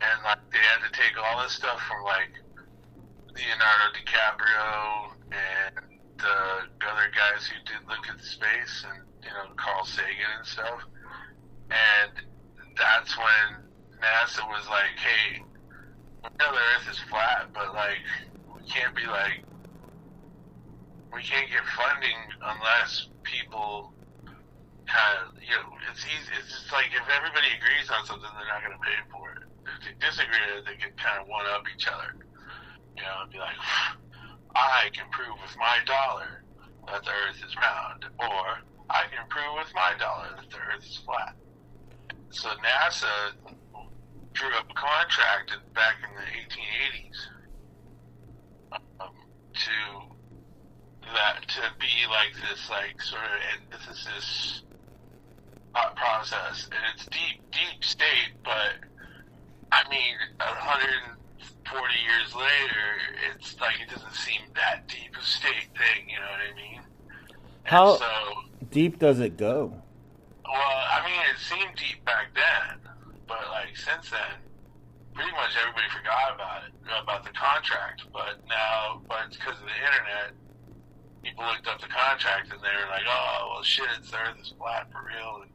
and 0.00 0.16
like 0.24 0.42
they 0.52 0.62
had 0.62 0.82
to 0.86 0.92
take 0.94 1.14
all 1.18 1.42
this 1.42 1.52
stuff 1.52 1.80
from 1.88 2.04
like 2.04 2.30
Leonardo 3.34 3.86
DiCaprio 3.98 5.10
and 5.34 5.74
the 6.18 6.86
other 6.86 7.10
guys 7.10 7.46
who 7.46 7.58
did 7.66 7.82
look 7.88 8.06
at 8.08 8.18
the 8.18 8.26
space, 8.26 8.86
and 8.86 9.02
you 9.22 9.30
know 9.30 9.50
Carl 9.56 9.84
Sagan 9.84 10.30
and 10.38 10.46
stuff, 10.46 10.80
and 11.70 12.12
that's 12.78 13.16
when 13.18 13.46
NASA 14.02 14.46
was 14.48 14.66
like, 14.68 14.94
hey, 14.98 15.42
we 16.22 16.30
know 16.38 16.52
the 16.52 16.64
Earth 16.76 16.88
is 16.90 17.00
flat, 17.10 17.50
but 17.52 17.74
like 17.74 18.04
we 18.54 18.62
can't 18.70 18.94
be 18.94 19.06
like 19.06 19.42
we 21.12 21.22
can't 21.22 21.48
get 21.50 21.62
funding 21.78 22.18
unless 22.42 23.08
people 23.22 23.93
of, 24.92 25.36
you 25.40 25.54
know, 25.56 25.72
it's 25.90 26.04
easy. 26.04 26.32
It's 26.38 26.50
just 26.50 26.72
like 26.72 26.92
if 26.92 27.06
everybody 27.08 27.48
agrees 27.56 27.88
on 27.90 28.04
something, 28.06 28.28
they're 28.28 28.50
not 28.50 28.60
going 28.60 28.76
to 28.76 28.84
pay 28.84 29.00
for 29.08 29.32
it. 29.38 29.42
If 29.64 29.78
they 29.84 29.94
disagree, 29.98 30.44
they 30.64 30.76
can 30.76 30.92
kind 31.00 31.20
of 31.20 31.28
one 31.28 31.46
up 31.48 31.64
each 31.72 31.88
other. 31.88 32.16
You 32.96 33.02
know, 33.02 33.24
and 33.24 33.30
be 33.32 33.38
like, 33.38 33.58
I 34.54 34.90
can 34.92 35.08
prove 35.10 35.34
with 35.42 35.56
my 35.58 35.78
dollar 35.86 36.44
that 36.86 37.02
the 37.02 37.10
Earth 37.10 37.40
is 37.42 37.54
round, 37.56 38.04
or 38.20 38.60
I 38.90 39.08
can 39.10 39.26
prove 39.28 39.58
with 39.58 39.72
my 39.74 39.96
dollar 39.98 40.36
that 40.36 40.48
the 40.50 40.60
Earth 40.60 40.84
is 40.84 41.00
flat. 41.04 41.34
So 42.30 42.50
NASA 42.60 43.32
drew 44.32 44.52
up 44.54 44.70
a 44.70 44.74
contract 44.74 45.56
back 45.74 45.96
in 46.02 46.10
the 46.14 46.26
1880s 46.36 47.18
um, 49.00 49.14
to 49.54 50.04
that 51.14 51.46
to 51.48 51.62
be 51.78 52.06
like 52.10 52.34
this 52.48 52.68
like 52.70 53.00
sort 53.00 53.22
of 53.22 53.72
antithesis 53.72 54.62
thought 55.74 55.96
process 55.96 56.68
and 56.70 56.80
it's 56.94 57.04
deep 57.06 57.42
deep 57.50 57.82
state 57.82 58.32
but 58.44 58.78
I 59.72 59.82
mean 59.90 60.14
140 60.38 61.94
years 61.98 62.34
later 62.34 62.86
it's 63.34 63.60
like 63.60 63.74
it 63.82 63.90
doesn't 63.90 64.14
seem 64.14 64.40
that 64.54 64.86
deep 64.86 65.10
a 65.18 65.24
state 65.24 65.68
thing 65.74 66.08
you 66.08 66.16
know 66.16 66.30
what 66.30 66.46
I 66.46 66.54
mean 66.54 66.80
How 67.64 67.90
and 67.90 67.98
so 67.98 68.14
deep 68.70 68.98
does 68.98 69.18
it 69.20 69.36
go? 69.36 69.74
well 70.44 70.78
I 70.94 71.02
mean 71.04 71.20
it 71.34 71.40
seemed 71.42 71.74
deep 71.76 72.04
back 72.04 72.28
then 72.34 72.78
but 73.26 73.42
like 73.50 73.76
since 73.76 74.10
then 74.10 74.38
pretty 75.12 75.32
much 75.32 75.58
everybody 75.58 75.90
forgot 75.90 76.34
about 76.34 76.62
it 76.66 76.72
about 77.02 77.24
the 77.24 77.34
contract 77.34 78.02
but 78.12 78.38
now 78.48 79.02
but 79.08 79.26
it's 79.26 79.36
because 79.36 79.58
of 79.58 79.66
the 79.66 79.78
internet 79.82 80.38
people 81.24 81.44
looked 81.44 81.66
up 81.66 81.80
the 81.80 81.88
contract 81.88 82.52
and 82.52 82.60
they 82.60 82.74
were 82.76 82.90
like, 82.90 83.02
"Oh, 83.08 83.54
well, 83.54 83.62
shit, 83.62 83.88
it's 83.98 84.10
the 84.10 84.18
Earth 84.18 84.36
is 84.40 84.52
flat 84.58 84.92
for 84.92 85.02
real." 85.08 85.42
And 85.42 85.50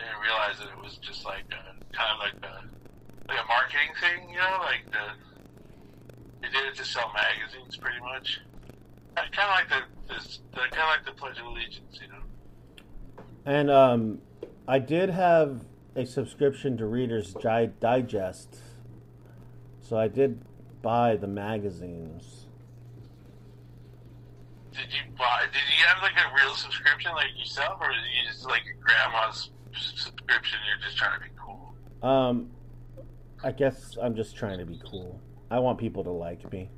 didn't 0.00 0.20
realize 0.22 0.58
that 0.58 0.68
it 0.68 0.82
was 0.82 0.98
just 0.98 1.24
like 1.24 1.44
a, 1.52 1.94
kind 1.94 2.10
of 2.12 2.18
like 2.18 2.38
a 2.42 2.64
like 3.28 3.38
a 3.38 3.46
marketing 3.46 3.94
thing, 4.00 4.30
you 4.30 4.38
know, 4.38 4.58
like 4.60 4.84
the 4.90 5.14
they 6.42 6.48
did 6.48 6.66
it 6.66 6.74
to 6.76 6.84
sell 6.84 7.12
magazines, 7.14 7.76
pretty 7.76 8.00
much. 8.00 8.40
I 9.16 9.22
kind 9.30 9.50
of 9.50 9.54
like 9.54 9.68
the 9.68 10.14
this, 10.14 10.40
the 10.52 10.60
kind 10.70 10.82
of 10.82 10.88
like 10.88 11.04
the 11.04 11.12
Pledge 11.12 11.38
of 11.38 11.46
Allegiance, 11.46 12.00
you 12.00 12.08
know. 12.08 12.22
And 13.44 13.70
um, 13.70 14.20
I 14.66 14.78
did 14.78 15.10
have 15.10 15.64
a 15.94 16.06
subscription 16.06 16.76
to 16.78 16.86
Reader's 16.86 17.34
Digest, 17.34 18.58
so 19.80 19.98
I 19.98 20.08
did 20.08 20.40
buy 20.82 21.16
the 21.16 21.26
magazines. 21.26 22.46
Did 24.72 24.92
you 24.92 25.12
buy? 25.18 25.42
Did 25.52 25.62
you 25.78 25.84
have 25.86 26.02
like 26.02 26.12
a 26.12 26.34
real 26.34 26.54
subscription, 26.54 27.12
like 27.12 27.28
yourself, 27.36 27.78
or 27.80 27.88
did 27.88 27.96
you 27.96 28.30
just 28.30 28.46
like 28.46 28.64
your 28.64 28.76
grandma's 28.80 29.50
subscription? 29.74 30.58
You're 30.68 30.84
just 30.84 30.96
trying 30.96 31.18
to 31.18 31.24
be 31.24 31.32
cool. 31.36 31.74
Um, 32.08 32.50
I 33.42 33.52
guess 33.52 33.96
I'm 34.00 34.14
just 34.14 34.36
trying 34.36 34.58
to 34.58 34.66
be 34.66 34.80
cool. 34.90 35.20
I 35.50 35.58
want 35.58 35.78
people 35.78 36.04
to 36.04 36.10
like 36.10 36.50
me. 36.52 36.70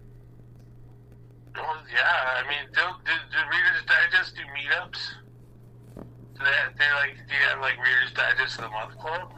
Well, 1.54 1.76
yeah, 1.92 2.42
I 2.44 2.48
mean, 2.48 2.68
don't, 2.72 3.04
did, 3.04 3.14
did 3.30 3.44
Reader's 3.50 3.84
Digest 3.86 4.34
do 4.36 4.42
meetups? 4.42 5.14
Do 5.96 6.44
they, 6.44 6.78
they 6.78 6.92
like, 6.94 7.16
do 7.28 7.34
you 7.34 7.48
have 7.50 7.60
like 7.60 7.76
Reader's 7.76 8.12
Digest 8.14 8.58
of 8.58 8.64
the 8.64 8.70
Month 8.70 8.98
Club? 8.98 9.32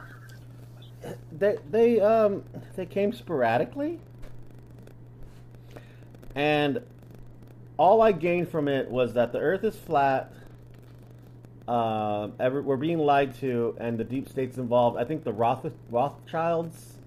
They 1.31 1.57
they 1.69 1.99
um 1.99 2.43
they 2.75 2.85
came 2.85 3.13
sporadically, 3.13 3.99
and 6.33 6.81
all 7.77 8.01
I 8.01 8.11
gained 8.11 8.49
from 8.49 8.67
it 8.67 8.89
was 8.89 9.13
that 9.13 9.31
the 9.31 9.39
Earth 9.39 9.63
is 9.63 9.75
flat. 9.75 10.31
Uh, 11.67 12.29
every, 12.39 12.61
we're 12.61 12.77
being 12.77 12.99
lied 12.99 13.33
to, 13.35 13.75
and 13.79 13.97
the 13.97 14.03
deep 14.03 14.29
state's 14.29 14.57
involved. 14.57 14.97
I 14.97 15.03
think 15.03 15.23
the 15.23 15.33
Roth, 15.33 15.65
Rothschilds 15.89 16.97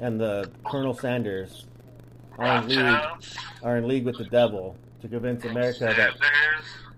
and 0.00 0.20
the 0.20 0.50
Colonel 0.66 0.94
Sanders 0.94 1.66
are 2.36 2.62
in 2.62 2.68
league 2.68 3.00
are 3.62 3.76
in 3.76 3.86
league 3.86 4.04
with 4.04 4.18
the 4.18 4.24
devil 4.24 4.76
to 5.00 5.08
convince 5.08 5.44
America 5.44 5.94
that 5.96 6.14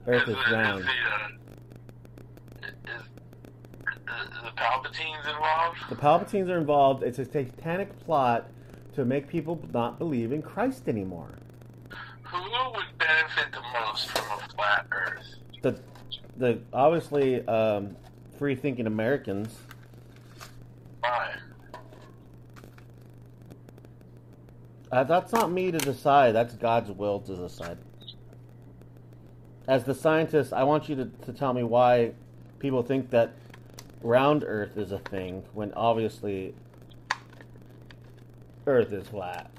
Earth 0.07 0.29
is 0.29 0.37
round. 0.50 0.85
the, 0.85 2.69
is, 2.69 3.03
is 3.03 4.43
the 4.43 4.50
Palpatines 4.57 5.29
involved? 5.29 5.79
the 5.91 5.97
Palpatines 5.97 6.49
are 6.49 6.59
involved. 6.59 7.03
It's 7.03 7.19
a 7.19 7.26
satanic 7.26 7.99
plot 8.07 8.49
to 8.95 9.05
make 9.05 9.29
people 9.29 9.62
not 9.75 9.99
believe 9.99 10.33
in 10.33 10.41
Christ 10.41 10.88
anymore. 10.88 11.35
Who 12.23 12.38
would 12.38 12.87
benefit 12.99 13.53
the 13.53 13.61
most 13.79 14.09
from 14.09 14.38
a 14.38 14.49
flat 14.55 14.87
Earth? 14.91 15.37
the 15.62 15.79
the 16.38 16.61
obviously 16.73 17.47
um, 17.47 17.97
free 18.38 18.55
thinking 18.55 18.87
Americans. 18.87 19.57
Why? 21.00 21.35
Uh, 24.93 25.05
that's 25.05 25.33
not 25.33 25.50
me 25.50 25.71
to 25.71 25.78
decide. 25.78 26.35
That's 26.35 26.55
God's 26.55 26.90
will 26.90 27.21
to 27.21 27.37
decide. 27.37 27.78
As 29.66 29.85
the 29.85 29.95
scientist, 29.95 30.52
I 30.52 30.62
want 30.62 30.88
you 30.88 30.97
to, 30.97 31.05
to 31.25 31.33
tell 31.33 31.52
me 31.52 31.64
why 31.64 32.12
people 32.61 32.83
think 32.83 33.11
that 33.11 33.33
round 34.00 34.45
Earth 34.47 34.76
is 34.76 34.93
a 34.93 34.99
thing 34.99 35.43
when 35.52 35.73
obviously 35.75 36.55
Earth 38.66 38.93
is 38.93 39.09
flat. 39.09 39.50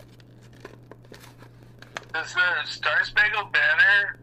Does 2.13 2.34
the 2.34 2.65
Star 2.65 3.03
Spangled 3.03 3.51
Banner 3.51 4.17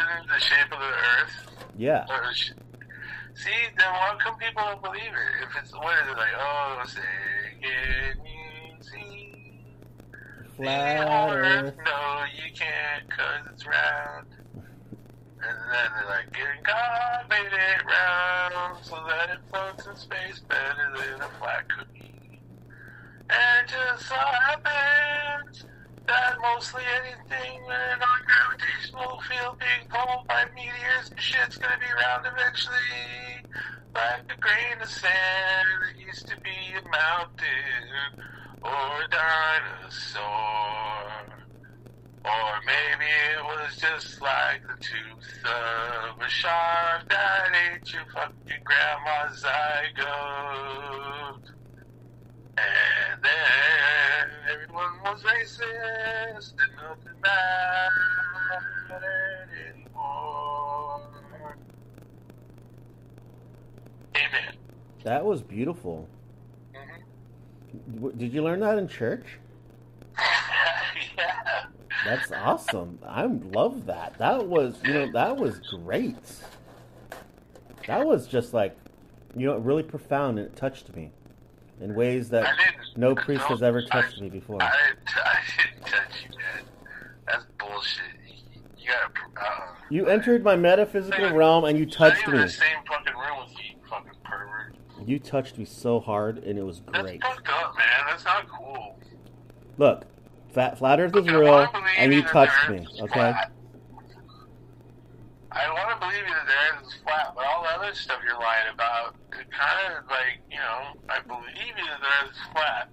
the 0.00 0.40
shape 0.40 0.72
of 0.72 0.78
the 0.78 0.86
Earth? 0.86 1.34
Yeah. 1.76 2.04
Sh- 2.32 2.52
See, 3.34 3.50
then 3.78 3.88
why 3.92 4.14
come 4.22 4.36
people 4.38 4.62
don't 4.62 4.82
believe 4.82 5.00
it? 5.08 5.32
If 5.42 5.50
it's 5.58 5.72
what 5.74 5.96
is 6.04 6.08
it 6.12 6.18
like? 6.18 6.36
Oh, 6.38 6.82
say, 6.86 7.00
can 7.62 8.16
you 8.24 8.76
see 8.80 9.76
the 10.44 10.50
Flat 10.56 11.08
whole 11.08 11.32
Earth. 11.32 11.74
No, 11.84 12.24
you 12.36 12.48
can't, 12.58 13.04
cause 13.16 13.42
it's 13.52 13.66
round. 13.66 14.28
And 15.42 15.58
then 15.72 15.88
they're 15.96 16.10
like, 16.12 16.30
God 16.66 17.20
made 17.30 17.52
it 17.52 17.82
round 17.88 18.78
so 18.84 18.96
that 19.08 19.30
it 19.34 19.40
floats 19.50 19.86
in 19.86 19.96
space 19.96 20.42
better 20.48 20.86
than 20.94 21.20
a 21.22 21.30
flat 21.40 21.66
cookie. 21.74 22.42
And 23.30 23.64
it 23.64 23.70
just 23.72 24.08
so 24.08 24.14
happens 24.14 25.64
that 26.12 26.36
mostly 26.42 26.82
anything 27.00 27.64
in 27.64 27.72
a 27.72 27.96
non-gravitational 27.98 29.18
field 29.28 29.56
being 29.58 29.88
pulled 29.90 30.28
by 30.28 30.44
meteors 30.54 31.10
and 31.10 31.20
shit's 31.20 31.58
gonna 31.58 31.78
be 31.80 31.90
round 31.96 32.26
eventually. 32.28 33.40
Like 33.94 34.24
a 34.30 34.38
grain 34.40 34.80
of 34.82 34.88
sand 34.88 35.68
that 35.84 35.96
used 36.00 36.28
to 36.28 36.36
be 36.44 36.76
a 36.78 36.82
mountain. 36.90 37.88
or 38.62 39.02
a 39.04 39.08
dinosaur. 39.10 40.24
Or 42.24 42.52
maybe 42.66 43.10
it 43.34 43.44
was 43.44 43.78
just 43.78 44.22
like 44.22 44.62
the 44.68 44.76
tooth 44.80 45.46
of 45.46 46.20
a 46.20 46.30
shark 46.30 47.08
that 47.10 47.50
ate 47.54 47.92
your 47.92 48.06
fucking 48.14 48.64
grandma's 48.64 49.44
zygote. 49.44 50.06
And 52.58 53.24
then 53.24 53.81
was 55.04 55.22
racist 55.22 56.54
and 56.62 56.72
nothing 56.76 57.20
mattered 58.88 59.48
anymore. 59.74 61.00
Amen. 64.16 64.54
That 65.04 65.24
was 65.24 65.42
beautiful. 65.42 66.08
hmm 66.74 68.08
Did 68.16 68.32
you 68.32 68.42
learn 68.42 68.60
that 68.60 68.78
in 68.78 68.88
church? 68.88 69.38
yeah. 71.18 71.64
That's 72.04 72.32
awesome. 72.32 72.98
I 73.06 73.26
love 73.26 73.86
that. 73.86 74.18
That 74.18 74.46
was, 74.46 74.76
you 74.84 74.92
know, 74.92 75.06
that 75.12 75.36
was 75.36 75.58
great. 75.60 76.16
That 77.86 78.04
was 78.04 78.26
just 78.26 78.52
like, 78.54 78.76
you 79.36 79.46
know, 79.46 79.56
really 79.58 79.82
profound 79.82 80.38
and 80.38 80.48
it 80.48 80.56
touched 80.56 80.94
me 80.94 81.10
in 81.80 81.94
ways 81.94 82.28
that 82.30 82.46
no 82.96 83.14
priest 83.14 83.42
has 83.44 83.62
ever 83.62 83.82
I- 83.90 84.00
touched 84.02 84.20
me 84.20 84.28
before. 84.28 84.62
I 84.62 84.70
didn't, 84.88 85.16
I 85.16 85.40
didn't 85.74 85.86
touch 85.86 86.24
you, 86.24 86.36
man. 86.36 86.64
That's 87.26 87.44
bullshit. 87.58 88.02
You, 88.26 88.60
you 88.78 88.86
gotta. 88.88 89.44
Uh, 89.46 89.66
You 89.90 90.06
entered 90.06 90.44
my 90.44 90.56
metaphysical 90.56 91.32
realm 91.32 91.64
and 91.64 91.78
you 91.78 91.86
touched 91.86 92.26
I'm 92.26 92.34
not 92.34 92.34
even 92.34 92.34
me. 92.34 92.40
in 92.42 92.46
the 92.46 92.52
same 92.52 92.76
fucking 92.86 93.14
room 93.14 93.38
with 93.44 93.52
you, 93.58 93.64
you 93.70 93.88
fucking 93.88 94.12
pervert. 94.24 94.74
You 95.06 95.18
touched 95.18 95.58
me 95.58 95.64
so 95.64 95.98
hard 95.98 96.38
and 96.38 96.58
it 96.58 96.62
was 96.62 96.80
great. 96.80 97.20
That's 97.22 97.34
fucked 97.34 97.48
up, 97.48 97.74
man. 97.76 97.86
That's 98.08 98.24
not 98.24 98.48
cool. 98.48 98.98
Look, 99.78 100.04
fat, 100.52 100.78
flat 100.78 101.00
Earth 101.00 101.16
is 101.16 101.26
I 101.26 101.32
real 101.34 101.68
and 101.98 102.12
you 102.12 102.22
touched 102.22 102.70
me, 102.70 102.86
okay? 103.00 103.12
flat. 103.12 103.50
I 105.50 105.68
want 105.72 105.90
to 106.00 106.06
believe 106.06 106.26
you 106.26 106.32
that 106.34 106.46
the 106.46 106.76
Earth 106.78 106.86
is 106.86 106.94
flat, 107.02 107.32
but 107.34 107.44
all 107.44 107.62
the 107.62 107.70
other 107.70 107.94
stuff 107.94 108.20
you're 108.24 108.38
lying 108.38 108.72
about, 108.72 109.14
kind 109.52 109.94
of 109.98 110.06
like, 110.08 110.40
you 110.50 110.56
know, 110.58 110.98
I 111.08 111.20
believe 111.20 111.74
you 111.76 111.84
that 111.86 112.00
the 112.00 112.26
Earth 112.26 112.32
is 112.32 112.38
flat. 112.52 112.88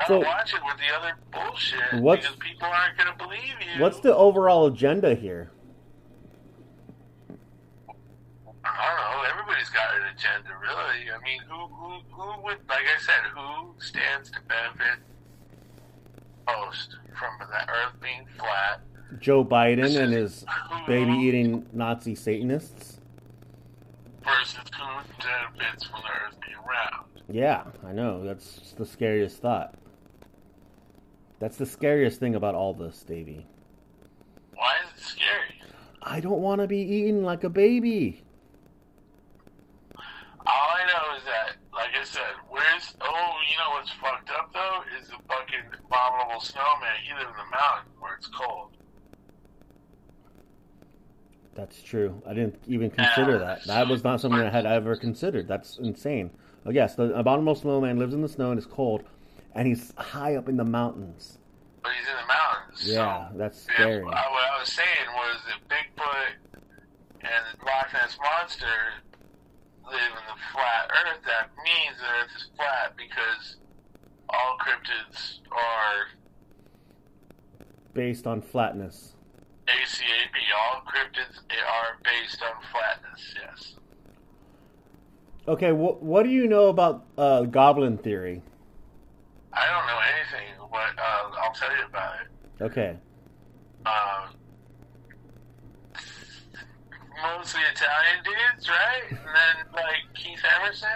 I 0.00 0.06
So- 0.06 0.14
don't 0.20 0.24
watch 0.28 0.52
it 0.54 0.60
with 0.64 0.76
the 0.78 0.94
other 0.98 1.16
bullshit 1.32 2.00
What's- 2.00 2.22
because 2.26 2.36
people 2.38 2.68
aren't 2.68 2.96
going 2.98 3.10
to 3.10 3.16
believe 3.24 3.54
you. 3.60 3.80
What's 3.82 4.00
the 4.00 4.14
overall 4.14 4.66
agenda 4.66 5.14
here? 5.14 5.50
I 8.66 8.96
don't 8.96 9.22
know. 9.22 9.30
Everybody's 9.30 9.68
got 9.70 9.94
an 9.94 10.02
agenda, 10.14 10.50
really. 10.60 11.10
I 11.10 11.18
mean, 11.22 11.40
who, 11.48 11.66
who, 11.66 11.98
who 12.12 12.42
would, 12.42 12.58
like 12.68 12.84
I 12.86 12.98
said, 13.00 13.22
who 13.34 13.74
stands 13.78 14.30
to 14.30 14.40
benefit 14.48 14.98
most 16.46 16.96
from 17.18 17.46
the 17.48 17.70
Earth 17.70 18.00
being 18.02 18.26
flat? 18.38 18.80
Joe 19.20 19.44
Biden 19.44 19.96
and 20.02 20.12
his 20.12 20.44
baby 20.86 21.12
eating 21.12 21.66
Nazi 21.72 22.14
Satanists? 22.14 22.93
Benefits 24.24 25.86
from 25.86 26.00
the 26.02 26.08
Earth 26.08 26.36
being? 26.40 26.54
Yeah, 27.28 27.64
I 27.86 27.92
know. 27.92 28.24
That's 28.24 28.74
the 28.76 28.86
scariest 28.86 29.38
thought. 29.38 29.74
That's 31.40 31.56
the 31.56 31.66
scariest 31.66 32.20
thing 32.20 32.34
about 32.34 32.54
all 32.54 32.74
this, 32.74 33.02
Davey. 33.02 33.46
Why 34.54 34.74
is 34.84 35.00
it 35.00 35.04
scary? 35.04 35.62
I 36.02 36.20
don't 36.20 36.40
want 36.40 36.60
to 36.60 36.66
be 36.66 36.78
eaten 36.78 37.24
like 37.24 37.44
a 37.44 37.48
baby. 37.48 38.22
All 40.46 40.68
I 40.76 40.84
know 40.86 41.16
is 41.16 41.24
that, 41.24 41.56
like 41.72 41.90
I 41.98 42.04
said, 42.04 42.34
where's 42.48 42.94
oh, 43.00 43.32
you 43.50 43.56
know 43.56 43.70
what's 43.70 43.90
fucked 43.92 44.30
up 44.30 44.52
though 44.52 44.82
is 45.00 45.08
the 45.08 45.16
fucking 45.26 45.64
abominable 45.86 46.40
snowman. 46.40 46.96
He 47.02 47.14
lives 47.14 47.30
in 47.30 47.36
the 47.36 47.50
mountain 47.50 47.92
where 47.98 48.14
it's 48.16 48.28
cold. 48.28 48.76
That's 51.54 51.80
true. 51.82 52.20
I 52.26 52.34
didn't 52.34 52.58
even 52.66 52.90
consider 52.90 53.38
that. 53.38 53.64
That 53.66 53.88
was 53.88 54.02
not 54.02 54.20
something 54.20 54.40
I 54.40 54.50
had 54.50 54.66
ever 54.66 54.96
considered. 54.96 55.46
That's 55.46 55.78
insane. 55.78 56.30
Oh, 56.66 56.70
yes, 56.70 56.94
the 56.96 57.14
abominable 57.14 57.54
snowman 57.54 57.98
lives 57.98 58.14
in 58.14 58.22
the 58.22 58.28
snow 58.28 58.50
and 58.50 58.58
is 58.58 58.66
cold, 58.66 59.04
and 59.54 59.68
he's 59.68 59.92
high 59.96 60.34
up 60.36 60.48
in 60.48 60.56
the 60.56 60.64
mountains. 60.64 61.38
But 61.82 61.92
he's 61.98 62.08
in 62.08 62.14
the 62.16 62.26
mountains. 62.26 62.88
Yeah, 62.90 63.30
so 63.30 63.38
that's 63.38 63.62
scary. 63.62 64.02
uh, 64.02 64.06
what 64.06 64.14
I 64.16 64.58
was 64.58 64.72
saying 64.72 65.06
was 65.14 65.40
that 65.46 65.68
Bigfoot 65.68 66.58
and 67.20 67.58
the 67.60 67.64
Loch 67.66 67.92
Ness 67.92 68.18
monster 68.20 68.66
live 69.86 70.00
in 70.00 70.24
the 70.26 70.40
flat 70.52 70.90
Earth. 70.90 71.20
That 71.26 71.50
means 71.62 71.98
the 72.00 72.06
Earth 72.06 72.30
is 72.36 72.46
flat 72.56 72.96
because 72.96 73.56
all 74.30 74.56
cryptids 74.58 75.40
are 75.52 76.08
Based 77.92 78.26
on 78.26 78.40
flatness. 78.42 79.13
ACAB. 79.66 80.36
All 80.58 80.82
cryptids 80.82 81.38
are 81.38 81.98
based 82.04 82.42
on 82.42 82.62
flatness. 82.70 83.34
Yes. 83.36 83.74
Okay, 85.46 85.70
wh- 85.70 86.02
what 86.02 86.22
do 86.22 86.30
you 86.30 86.46
know 86.46 86.68
about 86.68 87.04
uh, 87.18 87.42
goblin 87.42 87.98
theory? 87.98 88.42
I 89.52 89.66
don't 89.66 89.86
know 89.86 90.00
anything, 90.14 90.48
but 90.70 90.98
uh, 90.98 91.42
I'll 91.42 91.52
tell 91.52 91.70
you 91.76 91.84
about 91.88 92.14
it. 92.22 92.62
Okay. 92.64 92.96
Um, 93.86 94.34
mostly 97.22 97.60
Italian 97.72 98.24
dudes, 98.24 98.68
right? 98.68 99.02
And 99.10 99.18
then 99.18 99.72
like 99.74 100.02
Keith 100.14 100.40
Emerson, 100.60 100.88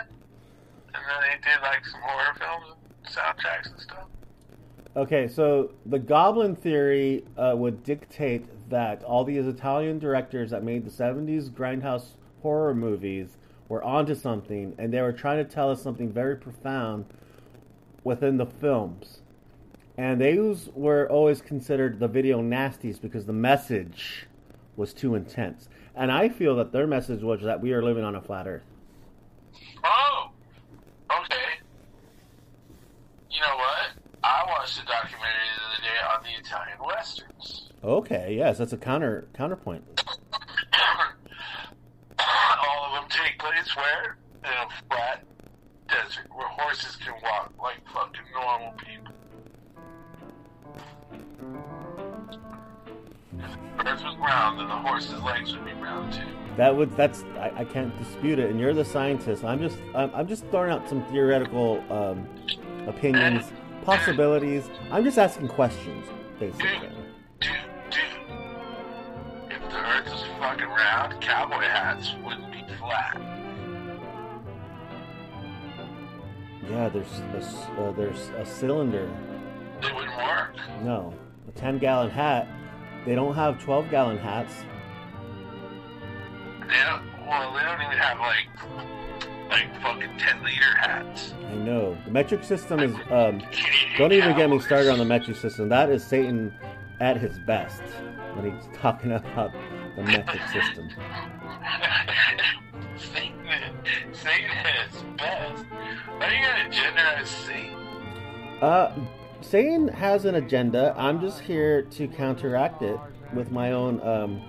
and 0.94 1.02
then 1.04 1.20
they 1.22 1.50
did 1.50 1.60
like 1.62 1.84
some 1.86 2.00
horror 2.02 2.34
films, 2.38 2.74
and 3.04 3.14
soundtracks 3.14 3.70
and 3.70 3.80
stuff. 3.80 4.08
Okay, 4.98 5.28
so 5.28 5.70
the 5.86 6.00
goblin 6.00 6.56
theory 6.56 7.24
uh, 7.36 7.54
would 7.56 7.84
dictate 7.84 8.44
that 8.68 9.04
all 9.04 9.22
these 9.22 9.46
Italian 9.46 10.00
directors 10.00 10.50
that 10.50 10.64
made 10.64 10.84
the 10.84 10.90
70s 10.90 11.50
grindhouse 11.50 12.16
horror 12.42 12.74
movies 12.74 13.36
were 13.68 13.80
onto 13.84 14.16
something, 14.16 14.74
and 14.76 14.92
they 14.92 15.00
were 15.00 15.12
trying 15.12 15.38
to 15.38 15.48
tell 15.48 15.70
us 15.70 15.80
something 15.80 16.10
very 16.10 16.34
profound 16.34 17.04
within 18.02 18.38
the 18.38 18.46
films. 18.46 19.20
And 19.96 20.20
those 20.20 20.68
were 20.74 21.08
always 21.08 21.40
considered 21.42 22.00
the 22.00 22.08
video 22.08 22.42
nasties 22.42 23.00
because 23.00 23.24
the 23.24 23.32
message 23.32 24.26
was 24.74 24.92
too 24.92 25.14
intense. 25.14 25.68
And 25.94 26.10
I 26.10 26.28
feel 26.28 26.56
that 26.56 26.72
their 26.72 26.88
message 26.88 27.22
was 27.22 27.42
that 27.42 27.60
we 27.60 27.72
are 27.72 27.84
living 27.84 28.02
on 28.02 28.16
a 28.16 28.20
flat 28.20 28.48
earth. 28.48 28.66
Oh, 29.84 30.30
okay. 31.08 31.62
You 33.30 33.40
know 33.42 33.56
what? 33.56 33.90
I 34.22 34.44
watched 34.46 34.82
a 34.82 34.84
documentary 34.84 35.48
the 35.56 35.64
other 35.64 35.82
day 35.82 35.98
on 36.14 36.22
the 36.22 36.40
Italian 36.40 36.78
westerns. 36.84 37.67
Okay, 37.82 38.34
yes, 38.36 38.58
that's 38.58 38.72
a 38.72 38.76
counter 38.76 39.28
counterpoint. 39.34 39.84
All 42.18 42.86
of 42.86 42.92
them 42.92 43.04
take 43.08 43.38
place 43.38 43.74
where? 43.76 44.16
In 44.44 44.50
a 44.50 44.68
flat 44.88 45.24
desert 45.88 46.26
where 46.34 46.48
horses 46.48 46.96
can 46.96 47.14
walk 47.22 47.52
like 47.62 47.76
fucking 47.92 48.20
normal 48.34 48.72
people. 48.72 49.14
If 53.38 53.52
the 53.78 53.88
earth 53.88 54.02
was 54.02 54.16
round, 54.16 54.58
then 54.58 54.68
the 54.68 54.76
horse's 54.76 55.22
legs 55.22 55.54
would 55.54 55.64
be 55.64 55.72
round 55.74 56.12
too. 56.12 56.22
That 56.56 56.74
would 56.74 56.96
that's 56.96 57.22
I, 57.36 57.52
I 57.58 57.64
can't 57.64 57.96
dispute 57.98 58.40
it, 58.40 58.50
and 58.50 58.58
you're 58.58 58.74
the 58.74 58.84
scientist. 58.84 59.44
I'm 59.44 59.60
just 59.60 59.78
I'm, 59.94 60.10
I'm 60.12 60.26
just 60.26 60.44
throwing 60.46 60.72
out 60.72 60.88
some 60.88 61.04
theoretical 61.06 61.84
um, 61.92 62.28
opinions, 62.88 63.44
eh, 63.44 63.48
eh, 63.48 63.84
possibilities. 63.84 64.68
I'm 64.90 65.04
just 65.04 65.18
asking 65.18 65.46
questions, 65.48 66.04
basically. 66.40 66.66
Eh, 66.66 66.90
fucking 70.78 71.10
round, 71.10 71.20
cowboy 71.20 71.62
hats 71.62 72.14
wouldn't 72.24 72.50
be 72.52 72.64
flat. 72.78 73.20
Yeah, 76.68 76.88
there's 76.88 77.20
a, 77.34 77.80
uh, 77.80 77.92
there's 77.92 78.28
a 78.36 78.44
cylinder. 78.44 79.10
They 79.80 79.92
wouldn't 79.92 80.16
work. 80.16 80.56
No, 80.82 81.14
a 81.46 81.52
10 81.52 81.78
gallon 81.78 82.10
hat. 82.10 82.46
They 83.06 83.14
don't 83.14 83.34
have 83.34 83.62
12 83.62 83.90
gallon 83.90 84.18
hats. 84.18 84.52
They 86.60 86.74
don't, 86.84 87.02
well, 87.26 87.54
they 87.54 87.62
don't 87.62 87.80
even 87.80 87.96
have 87.96 88.18
like, 88.18 88.48
like 89.48 89.80
fucking 89.80 90.18
10 90.18 90.42
liter 90.42 90.76
hats. 90.76 91.32
I 91.46 91.54
know 91.54 91.96
the 92.04 92.10
metric 92.10 92.44
system 92.44 92.80
is. 92.80 92.94
Um, 93.10 93.42
don't 93.96 94.12
even 94.12 94.36
get 94.36 94.50
me 94.50 94.58
started 94.58 94.90
on 94.90 94.98
the 94.98 95.04
metric 95.06 95.38
system. 95.38 95.70
That 95.70 95.88
is 95.88 96.04
Satan 96.04 96.52
at 97.00 97.16
his 97.16 97.38
best 97.38 97.80
when 98.34 98.52
he's 98.52 98.78
talking 98.78 99.12
about 99.34 99.52
the 99.98 100.04
metric 100.04 100.42
system. 100.52 100.88
Satan, 102.96 103.34
Satan 104.12 104.50
at 104.50 104.90
his 104.90 105.02
best. 105.16 105.64
Are 106.20 106.30
you 106.30 107.24
Satan? 107.24 107.74
Uh, 108.62 108.94
Satan 109.40 109.88
has 109.88 110.24
an 110.24 110.36
agenda. 110.36 110.94
I'm 110.96 111.20
just 111.20 111.40
here 111.40 111.82
to 111.82 112.06
counteract 112.08 112.82
it 112.82 112.98
with 113.34 113.50
my 113.50 113.72
own 113.72 114.00
um, 114.02 114.40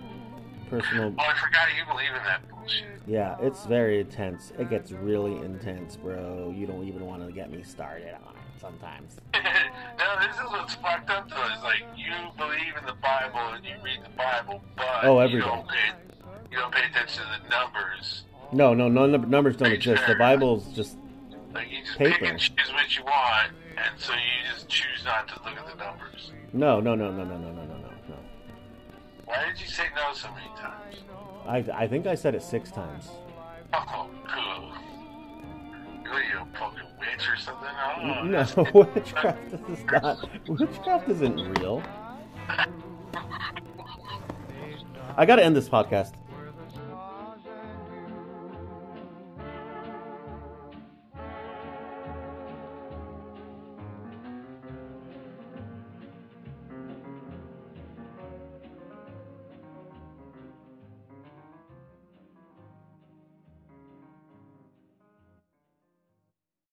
personal. 0.70 1.14
Oh, 1.18 1.24
I 1.24 1.34
forgot 1.34 1.68
you 1.76 1.86
believe 1.92 2.10
in 2.10 2.24
that 2.26 2.42
bullshit. 2.50 2.86
Yeah, 3.08 3.38
it's 3.40 3.66
very 3.66 4.02
intense. 4.02 4.54
It 4.60 4.70
gets 4.70 4.92
really 4.92 5.38
intense, 5.38 5.96
bro. 5.96 6.54
You 6.56 6.68
don't 6.68 6.88
even 6.88 7.06
want 7.06 7.26
to 7.26 7.32
get 7.32 7.52
me 7.52 7.64
started 7.64 8.14
on 8.14 8.36
it 8.36 8.39
sometimes. 8.60 9.16
no, 9.34 9.40
this 10.20 10.36
is 10.36 10.44
what's 10.52 10.76
fucked 10.76 11.10
up 11.10 11.30
though. 11.30 11.36
Is 11.56 11.64
like 11.64 11.84
you 11.96 12.12
believe 12.38 12.74
in 12.80 12.86
the 12.86 12.94
Bible 13.02 13.40
and 13.54 13.66
you 13.66 13.76
read 13.84 14.00
the 14.04 14.10
Bible, 14.18 14.62
but 14.76 15.04
Oh, 15.04 15.20
every 15.20 15.36
you 15.38 15.42
don't 15.42 15.68
pay 15.68 15.90
you 16.52 16.58
don't 16.58 16.74
pay 16.74 16.86
attention 16.90 17.24
to 17.24 17.42
the 17.44 17.50
numbers. 17.50 18.24
No, 18.52 18.74
no, 18.74 18.88
no, 18.90 19.06
num- 19.06 19.30
numbers 19.30 19.56
don't 19.58 19.72
exist. 19.72 20.04
The 20.08 20.16
Bible's 20.16 20.66
just 20.74 20.98
Like 21.54 21.70
you 21.72 21.84
just 21.86 21.98
Paper. 21.98 22.18
pick 22.20 22.30
and 22.30 22.40
choose 22.40 22.74
what 22.74 22.98
you 22.98 23.04
want, 23.04 23.52
and 23.78 24.00
so 24.00 24.14
you 24.14 24.20
just 24.54 24.68
choose 24.68 25.04
not 25.06 25.28
to 25.30 25.36
look 25.44 25.58
at 25.58 25.68
the 25.68 25.76
numbers. 25.84 26.32
no, 26.54 26.80
no, 26.80 26.96
no, 26.96 27.12
no, 27.12 27.24
no, 27.24 27.38
no, 27.38 27.52
no, 27.52 27.64
no, 27.64 27.78
no, 27.78 27.90
no. 28.10 28.16
Why 29.26 29.46
did 29.48 29.62
you 29.62 29.68
say 29.68 29.86
no 29.96 30.14
so 30.14 30.28
many 30.34 30.48
times? 30.58 30.96
I, 31.48 31.84
I 31.84 31.88
think 31.88 32.08
I 32.08 32.16
said 32.16 32.34
it 32.36 32.42
six 32.44 32.72
times. 32.72 33.10
Oh, 33.74 34.09
witch 37.20 37.30
or 37.30 37.38
something? 37.38 37.70
Oh, 38.02 38.24
No, 38.24 38.46
witchcraft 38.96 39.54
is 39.70 39.84
not. 39.86 40.30
Witchcraft 40.48 41.10
isn't 41.10 41.60
real. 41.60 41.84
I 45.18 45.26
gotta 45.26 45.44
end 45.44 45.56
this 45.56 45.68
podcast. 45.68 46.14